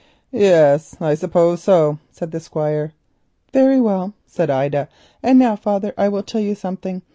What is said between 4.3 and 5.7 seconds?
Ida. "And now,